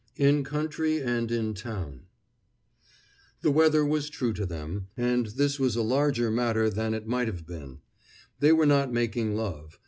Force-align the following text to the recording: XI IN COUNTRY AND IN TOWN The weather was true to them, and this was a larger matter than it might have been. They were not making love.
XI 0.17 0.23
IN 0.29 0.43
COUNTRY 0.43 0.99
AND 0.99 1.29
IN 1.31 1.53
TOWN 1.53 2.07
The 3.41 3.51
weather 3.51 3.85
was 3.85 4.09
true 4.09 4.33
to 4.33 4.47
them, 4.47 4.87
and 4.97 5.27
this 5.27 5.59
was 5.59 5.75
a 5.75 5.83
larger 5.83 6.31
matter 6.31 6.71
than 6.71 6.95
it 6.95 7.05
might 7.05 7.27
have 7.27 7.45
been. 7.45 7.81
They 8.39 8.51
were 8.51 8.65
not 8.65 8.91
making 8.91 9.35
love. 9.35 9.77